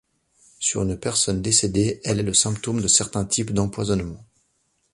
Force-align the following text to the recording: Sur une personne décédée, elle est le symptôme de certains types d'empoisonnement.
Sur 0.57 0.81
une 0.81 0.97
personne 0.99 1.43
décédée, 1.43 2.01
elle 2.03 2.19
est 2.19 2.23
le 2.23 2.33
symptôme 2.33 2.81
de 2.81 2.87
certains 2.87 3.23
types 3.23 3.53
d'empoisonnement. 3.53 4.25